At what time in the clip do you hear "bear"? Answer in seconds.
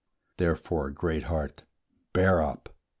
2.11-2.41